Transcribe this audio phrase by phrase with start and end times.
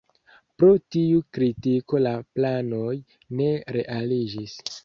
[0.61, 2.97] Pro tiu kritiko la planoj
[3.43, 4.61] ne realiĝis.